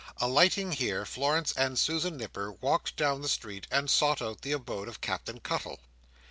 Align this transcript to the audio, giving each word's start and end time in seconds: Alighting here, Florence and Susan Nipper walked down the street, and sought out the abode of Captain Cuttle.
Alighting 0.17 0.71
here, 0.71 1.05
Florence 1.05 1.51
and 1.55 1.77
Susan 1.77 2.17
Nipper 2.17 2.53
walked 2.53 2.95
down 2.95 3.21
the 3.21 3.29
street, 3.29 3.67
and 3.69 3.87
sought 3.87 4.19
out 4.19 4.41
the 4.41 4.51
abode 4.51 4.87
of 4.87 4.99
Captain 4.99 5.39
Cuttle. 5.39 5.79